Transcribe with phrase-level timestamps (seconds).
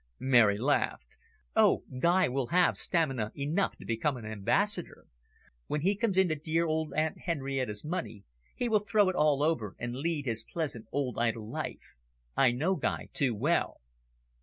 [0.17, 1.15] Mary laughed.
[1.55, 5.05] "Oh, Guy will never have stamina enough to become an Ambassador.
[5.67, 8.23] When he comes into dear old Aunt Henrietta's money,
[8.55, 11.93] he will throw it all over, and lead his pleasant old idle life.
[12.35, 13.79] I know Guy too well."